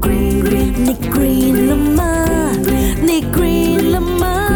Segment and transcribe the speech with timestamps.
[0.00, 2.26] Green, là ma
[3.02, 3.22] Này
[3.92, 4.48] là ma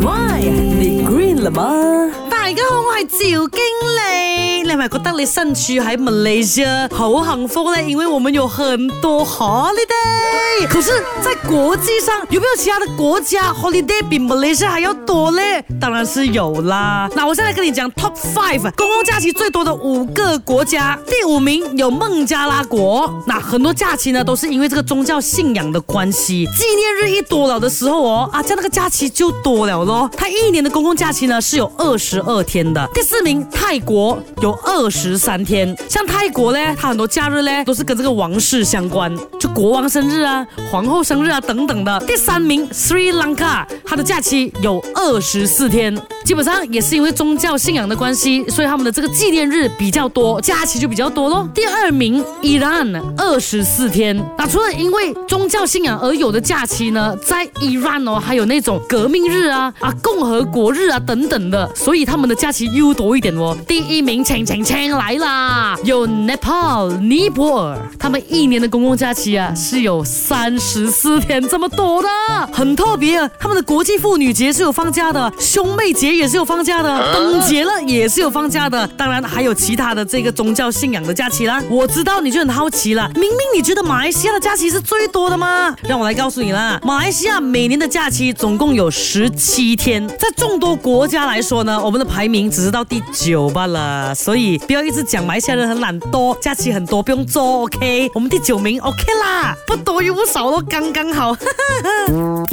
[0.00, 0.44] Why?
[0.44, 3.60] Này là ma Đại 家好，我係趙經
[3.98, 4.62] 理。
[4.62, 7.84] 你係咪覺得你身處喺 Malaysia 好幸福咧？
[7.88, 10.33] 因为我们有很多 holiday。
[10.68, 10.90] 可是，
[11.20, 15.62] 在国际上有没有其他的国家 holiday 比 Malaysia 还要多嘞？
[15.80, 17.08] 当然是有啦。
[17.14, 20.96] 那我现在跟你讲 top five 公共假期最多的五个国家。
[21.06, 30.08] 第五名有孟加拉国，那很多假期呢都是因为这个宗教信仰的关系，纪念日一多了的时候哦啊，这样那个假期就多了咯。
[30.16, 32.88] 它一年的公共假期呢是有二十二天的。
[32.94, 40.43] 第四名泰国有二十三天，像泰国嘞，它很多假日嘞都是跟这个王室相关，就国王生日啊。
[40.70, 41.98] 皇后生日啊，等等的。
[42.06, 45.96] 第三名，s r i Lanka，它的假期有二十四天。
[46.24, 51.46] 基本上也是因为宗教信仰的关系，所以他们的这个纪念日比较多，假期就比较多咯。
[51.54, 52.72] 第二名，伊朗
[53.18, 54.16] 二十四天。
[54.38, 63.54] 那除了因为宗教信仰而有的假期呢，在伊朗哦，还有那种革命日啊、啊共和国日啊等等的，所以他们的假期又多一点哦。
[63.68, 72.08] 第一名，请请请来啦，有 Nepal 尼泊尔，他们一年的公共假期啊是有三十四天，这么多的？
[72.50, 76.13] 很特别啊，他们的国际妇女节是有放假的，兄妹节。
[76.16, 81.60] 也是有放假的，灯节了也是有放假的，当然还有其他的这个宗教信仰的假期啦。
[81.68, 85.74] 我知道你就很好奇了，明明你觉得马来西亚的假期是最多的吗？
[85.82, 94.14] 让我来告诉你啦，马来西亚每年的假期总共有十七天，在众多国家来说呢，我们的排名只是到第九罢了。
[94.14, 98.08] 所以不要一直讲马来西亚人很懒，多假期很多不用做，OK？
[98.14, 101.36] 我们第九名，OK 啦，不多又不少，都刚刚好。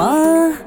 [0.00, 0.66] 吗？